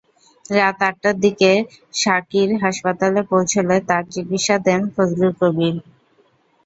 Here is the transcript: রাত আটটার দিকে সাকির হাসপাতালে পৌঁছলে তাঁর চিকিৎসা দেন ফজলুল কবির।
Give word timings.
রাত 0.49 0.79
আটটার 0.87 1.15
দিকে 1.19 1.51
সাকির 1.93 2.49
হাসপাতালে 2.63 3.21
পৌঁছলে 3.31 3.75
তাঁর 3.89 4.03
চিকিৎসা 4.13 4.55
দেন 4.65 4.81
ফজলুল 4.93 5.31
কবির। 5.39 5.75